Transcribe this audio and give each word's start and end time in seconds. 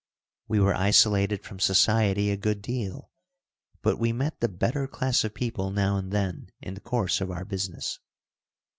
We 0.47 0.59
were 0.59 0.73
isolated 0.73 1.43
from 1.43 1.59
society 1.59 2.31
a 2.31 2.35
good 2.35 2.63
deal, 2.63 3.11
but 3.83 3.99
we 3.99 4.11
met 4.11 4.39
the 4.39 4.49
better 4.49 4.87
class 4.87 5.23
of 5.23 5.35
people 5.35 5.69
now 5.69 5.97
and 5.97 6.11
then 6.11 6.49
in 6.59 6.73
the 6.73 6.81
course 6.81 7.21
of 7.21 7.29
our 7.29 7.45
business. 7.45 7.99